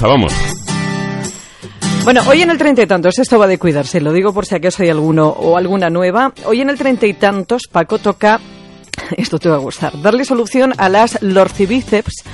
Vamos. 0.00 0.34
Bueno, 2.04 2.20
hoy 2.28 2.42
en 2.42 2.50
el 2.50 2.58
treinta 2.58 2.82
y 2.82 2.86
tantos, 2.86 3.18
esto 3.18 3.38
va 3.38 3.46
de 3.46 3.58
cuidarse, 3.58 4.00
lo 4.02 4.12
digo 4.12 4.34
por 4.34 4.44
si 4.44 4.54
acaso 4.54 4.82
hay 4.82 4.90
alguno 4.90 5.28
o 5.28 5.56
alguna 5.56 5.88
nueva. 5.88 6.32
Hoy 6.44 6.60
en 6.60 6.68
el 6.68 6.76
treinta 6.76 7.06
y 7.06 7.14
tantos, 7.14 7.62
Paco 7.70 7.98
toca, 7.98 8.38
esto 9.16 9.38
te 9.38 9.48
va 9.48 9.56
a 9.56 9.60
gustar, 9.60 10.00
darle 10.02 10.26
solución 10.26 10.74
a 10.76 10.90
las 10.90 11.22
lorcibíceps 11.22 12.24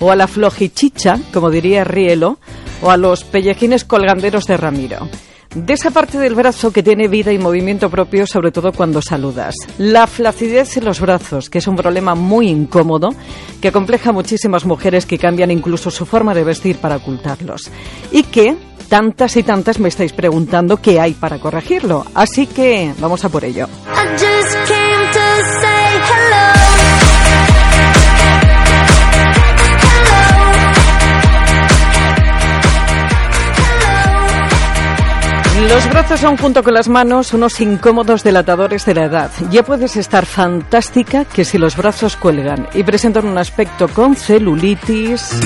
o 0.00 0.10
a 0.10 0.16
la 0.16 0.26
flojichicha, 0.26 1.20
como 1.32 1.50
diría 1.50 1.84
Rielo, 1.84 2.38
o 2.82 2.90
a 2.90 2.96
los 2.96 3.22
pellejines 3.22 3.84
colganderos 3.84 4.44
de 4.44 4.56
Ramiro 4.56 5.08
de 5.56 5.72
esa 5.72 5.90
parte 5.90 6.18
del 6.18 6.34
brazo 6.34 6.70
que 6.70 6.82
tiene 6.82 7.08
vida 7.08 7.32
y 7.32 7.38
movimiento 7.38 7.88
propio, 7.88 8.26
sobre 8.26 8.52
todo 8.52 8.72
cuando 8.72 9.00
saludas. 9.00 9.54
La 9.78 10.06
flacidez 10.06 10.76
en 10.76 10.84
los 10.84 11.00
brazos, 11.00 11.48
que 11.48 11.58
es 11.58 11.66
un 11.66 11.76
problema 11.76 12.14
muy 12.14 12.48
incómodo, 12.48 13.14
que 13.60 13.68
acompleja 13.68 14.10
a 14.10 14.12
muchísimas 14.12 14.66
mujeres 14.66 15.06
que 15.06 15.18
cambian 15.18 15.50
incluso 15.50 15.90
su 15.90 16.04
forma 16.04 16.34
de 16.34 16.44
vestir 16.44 16.76
para 16.76 16.96
ocultarlos. 16.96 17.70
Y 18.12 18.24
que 18.24 18.54
tantas 18.88 19.36
y 19.36 19.42
tantas 19.42 19.80
me 19.80 19.88
estáis 19.88 20.12
preguntando 20.12 20.76
qué 20.76 21.00
hay 21.00 21.14
para 21.14 21.38
corregirlo. 21.38 22.04
Así 22.14 22.46
que 22.46 22.92
vamos 22.98 23.24
a 23.24 23.30
por 23.30 23.44
ello. 23.44 23.66
Los 35.58 35.88
brazos 35.88 36.20
son 36.20 36.36
junto 36.36 36.62
con 36.62 36.74
las 36.74 36.88
manos 36.88 37.32
unos 37.32 37.60
incómodos 37.60 38.22
delatadores 38.22 38.84
de 38.84 38.94
la 38.94 39.04
edad. 39.04 39.30
Ya 39.50 39.64
puedes 39.64 39.96
estar 39.96 40.26
fantástica 40.26 41.24
que 41.24 41.44
si 41.44 41.56
los 41.56 41.76
brazos 41.76 42.16
cuelgan 42.16 42.68
y 42.74 42.82
presentan 42.82 43.26
un 43.26 43.38
aspecto 43.38 43.88
con 43.88 44.14
celulitis. 44.16 45.40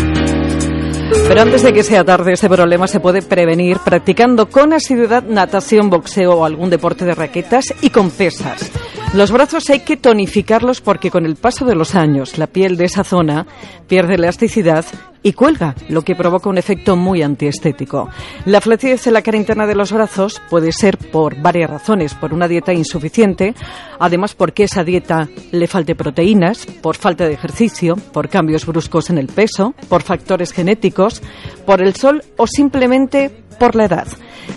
Pero 1.28 1.42
antes 1.42 1.62
de 1.62 1.72
que 1.72 1.84
sea 1.84 2.04
tarde, 2.04 2.32
este 2.32 2.48
problema 2.48 2.88
se 2.88 2.98
puede 2.98 3.22
prevenir 3.22 3.78
practicando 3.78 4.50
con 4.50 4.72
asiduidad 4.72 5.22
natación, 5.22 5.88
boxeo 5.88 6.32
o 6.32 6.44
algún 6.44 6.70
deporte 6.70 7.04
de 7.04 7.14
raquetas 7.14 7.72
y 7.80 7.90
con 7.90 8.10
pesas. 8.10 8.70
Los 9.12 9.32
brazos 9.32 9.68
hay 9.70 9.80
que 9.80 9.96
tonificarlos 9.96 10.80
porque 10.80 11.10
con 11.10 11.26
el 11.26 11.34
paso 11.34 11.64
de 11.64 11.74
los 11.74 11.96
años 11.96 12.38
la 12.38 12.46
piel 12.46 12.76
de 12.76 12.84
esa 12.84 13.02
zona 13.02 13.44
pierde 13.88 14.14
elasticidad 14.14 14.84
y 15.24 15.32
cuelga, 15.32 15.74
lo 15.88 16.02
que 16.02 16.14
provoca 16.14 16.48
un 16.48 16.58
efecto 16.58 16.94
muy 16.94 17.20
antiestético. 17.20 18.08
La 18.44 18.60
flacidez 18.60 19.08
en 19.08 19.14
la 19.14 19.22
cara 19.22 19.36
interna 19.36 19.66
de 19.66 19.74
los 19.74 19.90
brazos 19.90 20.40
puede 20.48 20.70
ser 20.70 20.96
por 20.96 21.42
varias 21.42 21.68
razones, 21.68 22.14
por 22.14 22.32
una 22.32 22.46
dieta 22.46 22.72
insuficiente, 22.72 23.52
además 23.98 24.36
porque 24.36 24.62
esa 24.62 24.84
dieta 24.84 25.28
le 25.50 25.66
falte 25.66 25.96
proteínas, 25.96 26.64
por 26.80 26.96
falta 26.96 27.26
de 27.26 27.34
ejercicio, 27.34 27.96
por 27.96 28.28
cambios 28.28 28.64
bruscos 28.64 29.10
en 29.10 29.18
el 29.18 29.26
peso, 29.26 29.74
por 29.88 30.02
factores 30.02 30.52
genéticos, 30.52 31.20
por 31.66 31.82
el 31.82 31.96
sol 31.96 32.22
o 32.36 32.46
simplemente 32.46 33.42
por 33.58 33.74
la 33.74 33.86
edad. 33.86 34.06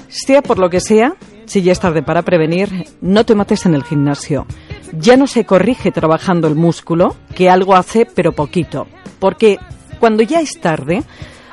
Sea 0.09 0.43
por 0.43 0.59
lo 0.59 0.69
que 0.69 0.79
sea, 0.79 1.15
si 1.45 1.61
ya 1.61 1.71
es 1.71 1.79
tarde 1.79 2.03
para 2.03 2.21
prevenir, 2.21 2.85
no 3.01 3.25
te 3.25 3.35
mates 3.35 3.65
en 3.65 3.75
el 3.75 3.83
gimnasio. 3.83 4.45
Ya 4.93 5.17
no 5.17 5.27
se 5.27 5.45
corrige 5.45 5.91
trabajando 5.91 6.47
el 6.47 6.55
músculo, 6.55 7.15
que 7.35 7.49
algo 7.49 7.75
hace 7.75 8.05
pero 8.05 8.31
poquito. 8.31 8.87
Porque 9.19 9.59
cuando 9.99 10.23
ya 10.23 10.39
es 10.39 10.59
tarde, 10.59 11.03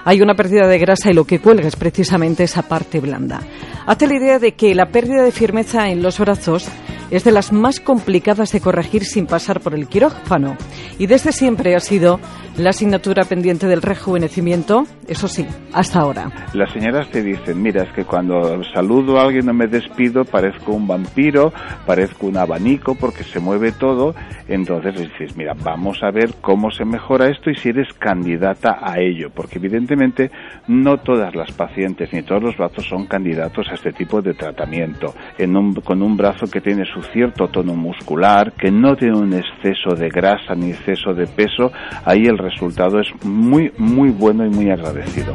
hay 0.05 0.23
una 0.23 0.35
pérdida 0.35 0.67
de 0.67 0.79
grasa 0.79 1.11
y 1.11 1.15
lo 1.15 1.25
que 1.25 1.41
cuelga 1.41 1.69
es 1.69 1.77
precisamente 1.77 2.45
esa 2.45 2.63
parte 2.63 3.01
blanda. 3.01 3.41
Hazte 3.87 4.07
la 4.07 4.17
idea 4.17 4.39
de 4.39 4.53
que 4.53 4.75
la 4.75 4.91
pérdida 4.91 5.23
de 5.23 5.33
firmeza 5.33 5.89
en 5.89 6.03
los 6.03 6.19
brazos 6.19 6.69
es 7.11 7.25
de 7.25 7.33
las 7.33 7.53
más 7.53 7.81
complicadas 7.81 8.53
de 8.53 8.61
corregir 8.61 9.05
sin 9.05 9.27
pasar 9.27 9.61
por 9.61 9.75
el 9.75 9.89
quirófano. 9.89 10.57
Y 10.99 11.07
desde 11.07 11.33
siempre 11.33 11.75
ha 11.75 11.81
sido 11.81 12.21
la 12.65 12.71
asignatura 12.71 13.25
pendiente 13.25 13.67
del 13.67 13.83
rejuvenecimiento, 13.83 14.85
eso 15.09 15.29
sí, 15.29 15.47
hasta 15.73 16.01
ahora. 16.01 16.31
Las 16.53 16.73
señoras 16.73 17.09
te 17.11 17.23
dicen, 17.23 17.63
mira, 17.63 17.85
es 17.85 17.93
que 17.93 18.05
cuando 18.05 18.63
saludo 18.75 19.19
a 19.19 19.25
alguien 19.25 19.47
no 19.47 19.55
me 19.55 19.67
despido, 19.67 20.25
parezco 20.25 20.73
un 20.73 20.87
vampiro, 20.87 21.53
parezco 21.87 22.27
un 22.27 22.37
abanico 22.37 22.95
porque 22.95 23.25
se 23.25 23.41
mueve 23.41 23.73
todo. 23.73 24.15
Entonces 24.49 24.95
dices, 24.99 25.37
mira, 25.37 25.55
vamos 25.55 26.03
a 26.03 26.11
ver 26.11 26.35
cómo 26.41 26.71
se 26.71 26.85
mejora 26.85 27.29
esto 27.29 27.51
y 27.51 27.55
si 27.55 27.71
eres 27.71 27.93
candidata 27.95 28.79
a 28.83 28.99
ello, 28.99 29.31
porque 29.31 29.59
evidentemente 29.59 30.31
no 30.69 30.99
todas 30.99 31.35
las 31.35 31.53
pacientes 31.53 32.13
ni 32.13 32.23
todos 32.23 32.43
los 32.43 32.57
brazos 32.57 32.87
son 32.87 33.07
candidatos 33.07 33.69
a 33.71 33.75
este 33.75 33.93
tipo 33.93 34.21
de 34.21 34.35
tratamiento. 34.35 35.15
En 35.39 35.57
un, 35.57 35.75
con 35.75 36.03
un 36.03 36.17
brazo 36.17 36.47
que 36.47 36.61
tiene 36.61 36.85
su 36.85 37.03
cierto 37.13 37.49
tono 37.49 37.75
muscular, 37.75 38.53
que 38.53 38.71
no 38.71 38.97
tiene 38.97 39.17
un 39.17 39.33
exceso 39.33 39.95
de 39.95 40.09
grasa 40.09 40.55
ni 40.55 40.71
exceso 40.71 41.15
de 41.15 41.27
peso, 41.27 41.73
ahí 42.05 42.27
el 42.27 42.39
resultado 42.51 43.01
es 43.01 43.09
muy, 43.25 43.73
muy 43.79 44.11
bueno 44.11 44.45
y 44.45 44.51
muy 44.51 44.71
agradecido. 44.71 45.35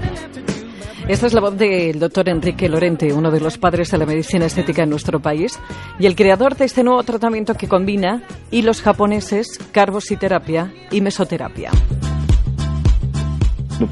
Esta 1.08 1.28
es 1.28 1.34
la 1.34 1.42
voz 1.42 1.56
del 1.56 2.00
doctor 2.00 2.28
Enrique 2.30 2.68
Lorente, 2.68 3.14
uno 3.14 3.30
de 3.30 3.40
los 3.40 3.60
padres 3.60 3.92
de 3.92 4.00
la 4.00 4.08
medicina 4.08 4.48
estética 4.48 4.84
en 4.84 4.90
nuestro 4.90 5.20
país 5.20 5.60
y 6.00 6.08
el 6.08 6.16
creador 6.16 6.56
de 6.56 6.66
este 6.66 6.84
nuevo 6.84 7.04
tratamiento 7.04 7.54
que 7.54 7.68
combina 7.68 8.24
hilos 8.50 8.82
japoneses, 8.82 9.60
carbositerapia 9.72 10.74
y 10.90 11.02
mesoterapia. 11.02 11.70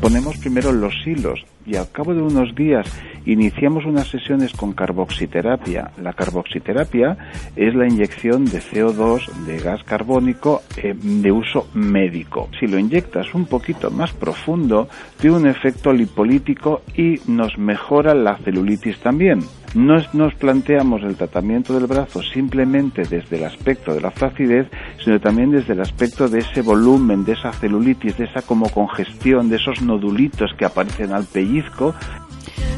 Ponemos 0.01 0.37
primero 0.37 0.71
los 0.71 0.93
hilos 1.05 1.45
y 1.67 1.75
al 1.75 1.91
cabo 1.91 2.15
de 2.15 2.21
unos 2.21 2.55
días 2.55 2.87
iniciamos 3.25 3.85
unas 3.85 4.07
sesiones 4.07 4.53
con 4.53 4.73
carboxiterapia. 4.73 5.91
La 6.01 6.13
carboxiterapia 6.13 7.17
es 7.55 7.75
la 7.75 7.87
inyección 7.87 8.45
de 8.45 8.59
CO2, 8.59 9.27
de 9.45 9.59
gas 9.59 9.83
carbónico, 9.83 10.61
eh, 10.77 10.93
de 10.95 11.31
uso 11.31 11.67
médico. 11.73 12.49
Si 12.59 12.67
lo 12.67 12.77
inyectas 12.77 13.33
un 13.33 13.45
poquito 13.45 13.91
más 13.91 14.13
profundo, 14.13 14.87
tiene 15.19 15.37
un 15.37 15.47
efecto 15.47 15.93
lipolítico 15.93 16.81
y 16.95 17.19
nos 17.27 17.57
mejora 17.57 18.13
la 18.13 18.37
celulitis 18.37 18.99
también. 18.99 19.41
No 19.73 19.95
nos 20.13 20.35
planteamos 20.35 21.01
el 21.01 21.15
tratamiento 21.15 21.73
del 21.73 21.87
brazo 21.87 22.21
simplemente 22.21 23.03
desde 23.09 23.37
el 23.37 23.45
aspecto 23.45 23.91
de 23.93 24.01
la 24.01 24.11
flacidez, 24.11 24.67
sino 25.03 25.19
también 25.19 25.49
desde 25.49 25.73
el 25.73 25.81
aspecto 25.81 26.29
de 26.29 26.39
ese 26.39 26.61
volumen, 26.61 27.25
de 27.25 27.31
esa 27.31 27.51
celulitis, 27.51 28.15
de 28.17 28.25
esa 28.25 28.43
como 28.43 28.69
congestión, 28.69 29.49
de 29.49 29.55
esos 29.55 29.81
nodulitos 29.81 30.51
que 30.59 30.65
aparecen 30.65 31.11
al 31.11 31.25
pellizco 31.25 31.95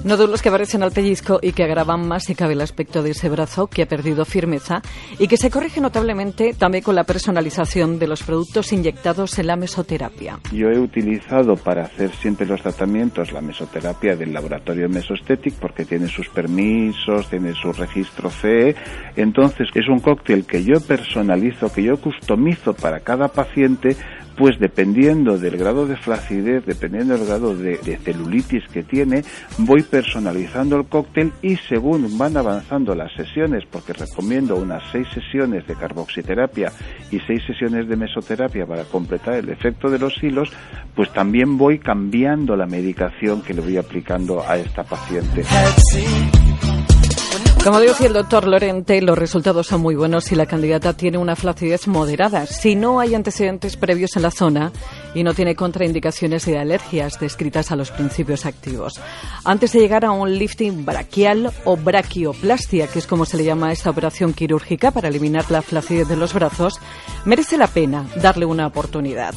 Nódulos 0.05 0.43
que 0.43 0.49
aparecen 0.49 0.83
al 0.83 0.91
pellizco 0.91 1.39
y 1.41 1.53
que 1.53 1.63
agravan 1.63 2.07
más 2.07 2.25
si 2.25 2.35
cabe 2.35 2.53
el 2.53 2.61
aspecto 2.61 3.01
de 3.01 3.09
ese 3.09 3.27
brazo 3.27 3.65
que 3.65 3.81
ha 3.81 3.87
perdido 3.87 4.23
firmeza 4.23 4.83
y 5.17 5.27
que 5.27 5.35
se 5.35 5.49
corrige 5.49 5.81
notablemente 5.81 6.53
también 6.53 6.83
con 6.83 6.93
la 6.93 7.05
personalización 7.05 7.97
de 7.97 8.05
los 8.05 8.21
productos 8.21 8.71
inyectados 8.71 9.39
en 9.39 9.47
la 9.47 9.55
mesoterapia. 9.55 10.37
Yo 10.51 10.69
he 10.69 10.77
utilizado 10.77 11.55
para 11.55 11.85
hacer 11.85 12.11
siempre 12.11 12.45
los 12.45 12.61
tratamientos 12.61 13.31
la 13.31 13.41
mesoterapia 13.41 14.15
del 14.15 14.31
laboratorio 14.31 14.87
Mesoesthetic 14.89 15.55
porque 15.55 15.85
tiene 15.85 16.07
sus 16.07 16.29
permisos, 16.29 17.27
tiene 17.27 17.55
su 17.55 17.73
registro 17.73 18.29
CE. 18.29 18.75
Entonces 19.15 19.69
es 19.73 19.89
un 19.89 20.01
cóctel 20.01 20.45
que 20.45 20.63
yo 20.63 20.81
personalizo, 20.81 21.73
que 21.73 21.81
yo 21.81 21.97
customizo 21.97 22.75
para 22.75 22.99
cada 22.99 23.29
paciente 23.29 23.97
pues 24.37 24.59
dependiendo 24.59 25.37
del 25.37 25.57
grado 25.57 25.87
de 25.87 25.95
flacidez, 25.95 26.65
dependiendo 26.65 27.17
del 27.17 27.27
grado 27.27 27.55
de, 27.55 27.77
celulitis 28.03 28.67
que 28.67 28.83
tiene, 28.83 29.23
voy 29.57 29.83
personalizando 29.83 30.77
el 30.77 30.85
cóctel 30.85 31.31
y 31.41 31.55
según 31.55 32.17
van 32.17 32.37
avanzando 32.37 32.95
las 32.95 33.13
sesiones, 33.13 33.63
porque 33.69 33.93
recomiendo 33.93 34.55
unas 34.55 34.83
seis 34.91 35.07
sesiones 35.13 35.65
de 35.67 35.75
carboxiterapia 35.75 36.71
y 37.11 37.19
seis 37.21 37.43
sesiones 37.45 37.87
de 37.87 37.95
mesoterapia 37.95 38.65
para 38.65 38.83
completar 38.83 39.35
el 39.35 39.49
efecto 39.49 39.89
de 39.89 39.99
los 39.99 40.21
hilos, 40.21 40.51
pues 40.95 41.11
también 41.13 41.57
voy 41.57 41.79
cambiando 41.79 42.55
la 42.55 42.65
medicación 42.65 43.41
que 43.41 43.53
le 43.53 43.61
voy 43.61 43.77
aplicando 43.77 44.43
a 44.47 44.57
esta 44.57 44.83
paciente. 44.83 45.43
Como 47.65 47.79
decía 47.79 48.05
el 48.05 48.13
doctor 48.13 48.47
Lorente, 48.47 49.01
los 49.01 49.17
resultados 49.17 49.65
son 49.65 49.81
muy 49.81 49.95
buenos 49.95 50.25
si 50.25 50.35
la 50.35 50.45
candidata 50.45 50.93
tiene 50.93 51.17
una 51.17 51.35
flacidez 51.35 51.87
moderada. 51.87 52.45
Si 52.45 52.75
no 52.75 52.99
hay 52.99 53.15
antecedentes 53.15 53.75
previos 53.75 54.15
en 54.15 54.21
la 54.21 54.29
zona 54.29 54.71
y 55.15 55.23
no 55.23 55.33
tiene 55.33 55.55
contraindicaciones 55.55 56.45
de 56.45 56.59
alergias 56.59 57.19
descritas 57.19 57.71
a 57.71 57.75
los 57.75 57.89
principios 57.89 58.45
activos. 58.45 59.01
Antes 59.43 59.71
de 59.71 59.79
llegar 59.79 60.05
a 60.05 60.11
un 60.11 60.37
lifting 60.37 60.85
braquial 60.85 61.51
o 61.63 61.77
braquioplastia, 61.77 62.87
que 62.87 62.99
es 62.99 63.07
como 63.07 63.25
se 63.25 63.37
le 63.37 63.45
llama 63.45 63.69
a 63.69 63.71
esta 63.71 63.89
operación 63.89 64.33
quirúrgica 64.33 64.91
para 64.91 65.07
eliminar 65.07 65.49
la 65.49 65.63
flacidez 65.63 66.07
de 66.07 66.17
los 66.17 66.33
brazos, 66.33 66.79
merece 67.23 67.57
la 67.57 67.67
pena 67.67 68.05
darle 68.17 68.45
una 68.45 68.67
oportunidad. 68.67 69.33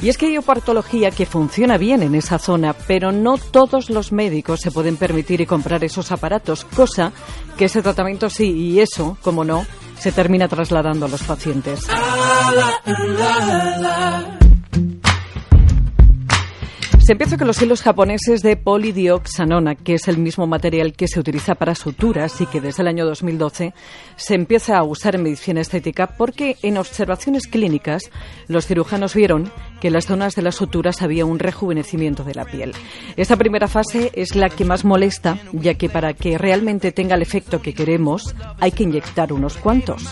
Y 0.00 0.08
es 0.08 0.16
que 0.16 0.26
hay 0.26 0.38
opartología 0.38 1.10
que 1.10 1.26
funciona 1.26 1.76
bien 1.76 2.02
en 2.02 2.14
esa 2.14 2.38
zona, 2.38 2.74
pero 2.86 3.12
no 3.12 3.38
todos 3.38 3.90
los 3.90 4.12
médicos 4.12 4.60
se 4.60 4.70
pueden 4.70 4.96
permitir 4.96 5.40
y 5.40 5.46
comprar 5.46 5.82
esos 5.84 6.12
aparatos, 6.12 6.64
cosa 6.64 7.12
que 7.56 7.64
ese 7.64 7.82
tratamiento 7.82 8.30
sí, 8.30 8.50
y 8.52 8.80
eso, 8.80 9.16
como 9.22 9.44
no, 9.44 9.66
se 9.98 10.12
termina 10.12 10.48
trasladando 10.48 11.06
a 11.06 11.08
los 11.08 11.22
pacientes. 11.22 11.86
Se 17.06 17.12
empieza 17.12 17.38
con 17.38 17.46
los 17.46 17.62
hilos 17.62 17.82
japoneses 17.82 18.42
de 18.42 18.56
polidioxanona, 18.56 19.76
que 19.76 19.94
es 19.94 20.08
el 20.08 20.18
mismo 20.18 20.48
material 20.48 20.92
que 20.92 21.06
se 21.06 21.20
utiliza 21.20 21.54
para 21.54 21.76
suturas 21.76 22.40
y 22.40 22.46
que 22.46 22.60
desde 22.60 22.82
el 22.82 22.88
año 22.88 23.06
2012 23.06 23.74
se 24.16 24.34
empieza 24.34 24.76
a 24.76 24.82
usar 24.82 25.14
en 25.14 25.22
medicina 25.22 25.60
estética 25.60 26.08
porque 26.08 26.56
en 26.62 26.78
observaciones 26.78 27.46
clínicas 27.46 28.10
los 28.48 28.66
cirujanos 28.66 29.14
vieron 29.14 29.52
que 29.80 29.86
en 29.86 29.92
las 29.92 30.06
zonas 30.06 30.34
de 30.34 30.42
las 30.42 30.56
suturas 30.56 31.00
había 31.00 31.24
un 31.24 31.38
rejuvenecimiento 31.38 32.24
de 32.24 32.34
la 32.34 32.44
piel. 32.44 32.72
Esta 33.16 33.36
primera 33.36 33.68
fase 33.68 34.10
es 34.16 34.34
la 34.34 34.48
que 34.48 34.64
más 34.64 34.84
molesta, 34.84 35.38
ya 35.52 35.74
que 35.74 35.88
para 35.88 36.12
que 36.12 36.38
realmente 36.38 36.90
tenga 36.90 37.14
el 37.14 37.22
efecto 37.22 37.62
que 37.62 37.72
queremos 37.72 38.34
hay 38.58 38.72
que 38.72 38.82
inyectar 38.82 39.32
unos 39.32 39.58
cuantos. 39.58 40.02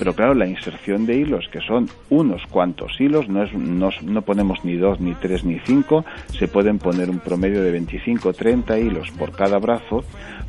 Pero 0.00 0.14
claro, 0.14 0.32
la 0.32 0.46
inserción 0.46 1.04
de 1.04 1.14
hilos, 1.14 1.50
que 1.52 1.60
son 1.60 1.86
unos 2.08 2.46
cuantos 2.46 2.98
hilos, 2.98 3.28
no, 3.28 3.42
es, 3.42 3.52
no, 3.52 3.90
no 4.02 4.22
ponemos 4.22 4.64
ni 4.64 4.76
dos, 4.76 4.98
ni 4.98 5.14
tres, 5.14 5.44
ni 5.44 5.58
cinco, 5.58 6.06
se 6.38 6.48
pueden 6.48 6.78
poner 6.78 7.10
un 7.10 7.18
promedio 7.18 7.62
de 7.62 7.70
25 7.70 8.32
30 8.32 8.78
hilos 8.78 9.10
por 9.10 9.32
cada 9.32 9.58
brazo, 9.58 10.02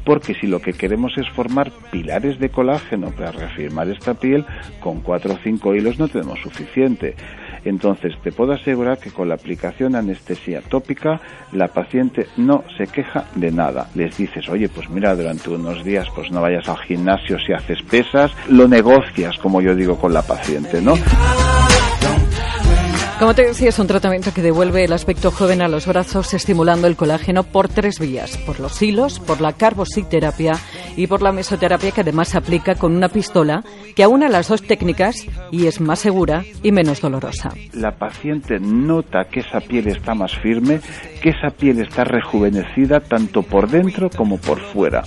porque 0.05 0.35
si 0.35 0.47
lo 0.47 0.61
que 0.61 0.71
queremos 0.71 1.17
es 1.17 1.29
formar 1.29 1.69
pilares 1.91 2.39
de 2.39 2.47
colágeno 2.47 3.11
para 3.11 3.33
reafirmar 3.33 3.89
esta 3.89 4.13
piel, 4.13 4.45
con 4.79 5.01
cuatro 5.01 5.33
o 5.33 5.37
cinco 5.43 5.75
hilos 5.75 5.99
no 5.99 6.07
tenemos 6.07 6.39
suficiente. 6.39 7.15
Entonces, 7.63 8.13
te 8.23 8.31
puedo 8.31 8.53
asegurar 8.53 8.97
que 8.97 9.11
con 9.11 9.29
la 9.29 9.35
aplicación 9.35 9.91
de 9.91 9.99
anestesia 9.99 10.61
tópica, 10.61 11.19
la 11.51 11.67
paciente 11.67 12.27
no 12.37 12.63
se 12.77 12.87
queja 12.87 13.25
de 13.35 13.51
nada. 13.51 13.87
Les 13.95 14.17
dices, 14.17 14.49
oye, 14.49 14.67
pues 14.69 14.89
mira, 14.89 15.15
durante 15.15 15.49
unos 15.49 15.83
días, 15.83 16.07
pues 16.15 16.31
no 16.31 16.41
vayas 16.41 16.67
al 16.67 16.79
gimnasio 16.79 17.37
si 17.39 17.53
haces 17.53 17.81
pesas, 17.83 18.31
lo 18.49 18.67
negocias, 18.67 19.37
como 19.37 19.61
yo 19.61 19.75
digo, 19.75 19.97
con 19.97 20.13
la 20.13 20.21
paciente, 20.21 20.81
¿no? 20.81 20.95
Como 23.19 23.35
te 23.35 23.45
decía, 23.45 23.69
es 23.69 23.77
un 23.77 23.85
tratamiento 23.85 24.33
que 24.33 24.41
devuelve 24.41 24.83
el 24.83 24.93
aspecto 24.93 25.29
joven 25.29 25.61
a 25.61 25.67
los 25.67 25.85
brazos, 25.85 26.33
estimulando 26.33 26.87
el 26.87 26.95
colágeno 26.95 27.43
por 27.43 27.69
tres 27.69 27.99
vías: 27.99 28.35
por 28.47 28.59
los 28.59 28.81
hilos, 28.81 29.19
por 29.19 29.41
la 29.41 29.53
carbositerapia 29.53 30.53
y 30.95 31.07
por 31.07 31.21
la 31.21 31.31
mesoterapia, 31.31 31.91
que 31.91 32.01
además 32.01 32.29
se 32.29 32.37
aplica 32.37 32.75
con 32.75 32.95
una 32.95 33.09
pistola 33.09 33.63
que 33.95 34.03
aúna 34.03 34.29
las 34.29 34.47
dos 34.47 34.61
técnicas 34.61 35.25
y 35.51 35.67
es 35.67 35.81
más 35.81 35.99
segura 35.99 36.43
y 36.63 36.71
menos 36.71 37.01
dolorosa. 37.01 37.53
La 37.73 37.91
paciente 37.91 38.59
nota 38.59 39.25
que 39.25 39.41
esa 39.41 39.59
piel 39.59 39.87
está 39.87 40.13
más 40.15 40.37
firme, 40.39 40.79
que 41.21 41.29
esa 41.29 41.49
piel 41.55 41.81
está 41.81 42.03
rejuvenecida 42.03 42.99
tanto 42.99 43.43
por 43.43 43.69
dentro 43.69 44.09
como 44.09 44.37
por 44.37 44.59
fuera 44.59 45.03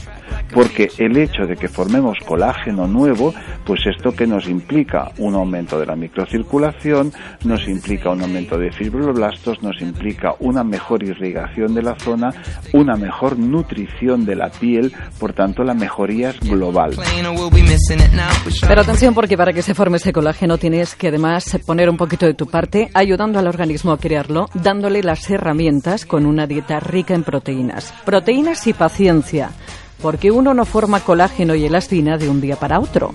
porque 0.54 0.88
el 0.98 1.16
hecho 1.16 1.46
de 1.46 1.56
que 1.56 1.68
formemos 1.68 2.16
colágeno 2.24 2.86
nuevo, 2.86 3.34
pues 3.66 3.80
esto 3.86 4.12
que 4.12 4.26
nos 4.26 4.48
implica 4.48 5.10
un 5.18 5.34
aumento 5.34 5.78
de 5.78 5.86
la 5.86 5.96
microcirculación, 5.96 7.12
nos 7.44 7.66
implica 7.66 8.10
un 8.10 8.22
aumento 8.22 8.56
de 8.56 8.70
fibroblastos, 8.70 9.62
nos 9.62 9.80
implica 9.82 10.34
una 10.38 10.62
mejor 10.62 11.02
irrigación 11.02 11.74
de 11.74 11.82
la 11.82 11.98
zona, 11.98 12.30
una 12.72 12.96
mejor 12.96 13.38
nutrición 13.38 14.24
de 14.24 14.36
la 14.36 14.50
piel, 14.50 14.92
por 15.18 15.32
tanto 15.32 15.64
la 15.64 15.74
mejoría 15.74 16.30
es 16.30 16.40
global. 16.40 16.96
Pero 18.68 18.80
atención 18.80 19.14
porque 19.14 19.36
para 19.36 19.52
que 19.52 19.62
se 19.62 19.74
forme 19.74 19.96
ese 19.96 20.12
colágeno 20.12 20.58
tienes 20.58 20.94
que 20.94 21.08
además 21.08 21.58
poner 21.66 21.90
un 21.90 21.96
poquito 21.96 22.26
de 22.26 22.34
tu 22.34 22.46
parte 22.46 22.90
ayudando 22.94 23.38
al 23.38 23.48
organismo 23.48 23.92
a 23.92 23.98
crearlo, 23.98 24.48
dándole 24.54 25.02
las 25.02 25.28
herramientas 25.28 26.06
con 26.06 26.26
una 26.26 26.46
dieta 26.46 26.78
rica 26.78 27.14
en 27.14 27.24
proteínas. 27.24 27.92
Proteínas 28.04 28.66
y 28.68 28.72
paciencia 28.72 29.50
porque 30.04 30.30
uno 30.30 30.52
no 30.52 30.66
forma 30.66 31.00
colágeno 31.00 31.54
y 31.54 31.64
elastina 31.64 32.18
de 32.18 32.28
un 32.28 32.38
día 32.38 32.56
para 32.56 32.78
otro. 32.78 33.10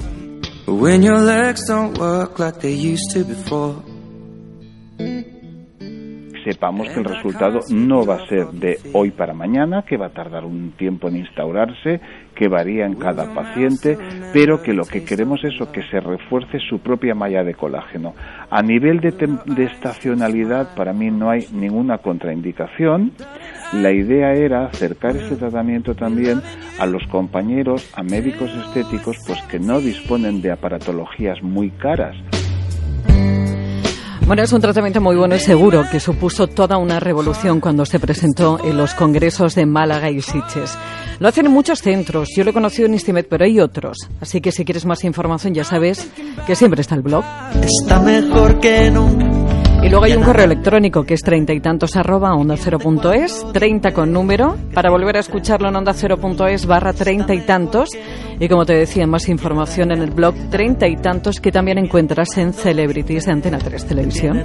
sepamos 6.44 6.88
que 6.89 7.00
el 7.00 7.06
resultado 7.06 7.59
no 7.69 8.06
va 8.06 8.15
a 8.15 8.27
ser 8.27 8.47
de 8.47 8.80
hoy 8.94 9.12
para 9.12 9.33
mañana, 9.33 9.83
que 9.88 9.97
va 9.97 10.07
a 10.07 10.13
tardar 10.13 10.45
un 10.45 10.71
tiempo 10.71 11.07
en 11.07 11.18
instaurarse, 11.18 12.01
que 12.36 12.47
varía 12.47 12.86
en 12.86 12.95
cada 12.95 13.33
paciente, 13.36 13.97
pero 14.33 14.62
que 14.63 14.74
lo 14.74 14.83
que 14.83 15.03
queremos 15.03 15.41
es 15.44 15.53
que 15.71 15.83
se 15.91 16.00
refuerce 16.00 16.57
su 16.69 16.80
propia 16.80 17.13
malla 17.13 17.44
de 17.44 17.53
colágeno. 17.53 18.15
A 18.50 18.63
nivel 18.63 19.00
de, 19.00 19.12
de 19.12 19.63
estacionalidad, 19.65 20.75
para 20.75 20.94
mí 20.94 21.12
no 21.12 21.30
hay 21.30 21.45
ninguna 21.53 22.00
contraindicación. 22.00 23.12
La 23.74 23.91
idea 23.91 24.33
era 24.33 24.65
acercar 24.65 25.15
ese 25.15 25.36
tratamiento 25.36 25.94
también 25.94 26.41
a 26.79 26.85
los 26.85 27.05
compañeros, 27.07 27.89
a 27.93 28.03
médicos 28.03 28.49
estéticos, 28.65 29.17
pues 29.27 29.41
que 29.43 29.59
no 29.59 29.79
disponen 29.79 30.41
de 30.41 30.51
aparatologías 30.51 31.41
muy 31.43 31.69
caras 31.71 32.15
bueno, 34.29 34.43
es 34.43 34.53
un 34.53 34.61
tratamiento 34.61 35.01
muy 35.01 35.15
bueno 35.15 35.35
y 35.35 35.39
seguro 35.39 35.85
que 35.91 35.99
supuso 35.99 36.45
toda 36.45 36.77
una 36.77 36.99
revolución 36.99 37.59
cuando 37.59 37.83
se 37.83 37.99
presentó 37.99 38.59
en 38.63 38.77
los 38.77 38.93
congresos 38.93 39.55
de 39.55 39.65
Málaga 39.65 40.11
y 40.11 40.21
Sitges. 40.21 40.77
Lo 41.17 41.27
hacen 41.27 41.47
en 41.47 41.51
muchos 41.51 41.81
centros. 41.81 42.29
Yo 42.37 42.43
lo 42.43 42.51
he 42.51 42.53
conocido 42.53 42.85
en 42.85 42.93
Istimet, 42.93 43.27
pero 43.27 43.45
hay 43.45 43.59
otros. 43.59 43.97
Así 44.21 44.39
que 44.39 44.51
si 44.51 44.65
quieres 44.65 44.85
más 44.85 45.03
información, 45.03 45.55
ya 45.55 45.63
sabes 45.63 46.11
que 46.45 46.55
siempre 46.55 46.81
está 46.81 46.93
el 46.93 47.01
blog. 47.01 47.23
Está 47.59 48.01
mejor 48.01 48.59
que 48.59 48.91
nunca. 48.91 49.28
Y 49.81 49.87
luego 49.87 50.05
hay 50.05 50.13
un 50.13 50.23
correo 50.23 50.45
electrónico 50.45 51.03
que 51.03 51.13
es 51.13 51.21
treinta 51.21 51.53
y 51.53 51.61
tantos 51.61 51.95
arroba 51.95 52.33
onda 52.33 52.55
cero 52.57 52.79
punto 52.79 53.13
es, 53.13 53.45
treinta 53.53 53.91
con 53.91 54.11
número, 54.11 54.57
para 54.73 54.91
volver 54.91 55.15
a 55.15 55.21
escucharlo 55.21 55.69
en 55.69 55.75
onda 55.77 55.93
cero 55.93 56.17
punto 56.17 56.45
es 56.47 56.65
barra 56.65 56.91
treinta 56.91 57.33
y 57.33 57.41
tantos. 57.41 57.89
Y 58.39 58.47
como 58.49 58.65
te 58.65 58.73
decía, 58.73 59.07
más 59.07 59.29
información 59.29 59.91
en 59.91 60.01
el 60.01 60.11
blog 60.11 60.35
treinta 60.49 60.87
y 60.87 60.97
tantos 60.97 61.39
que 61.39 61.51
también 61.51 61.77
encuentras 61.77 62.37
en 62.37 62.53
Celebrities 62.53 63.25
de 63.25 63.31
Antena 63.31 63.57
3 63.57 63.85
Televisión. 63.85 64.43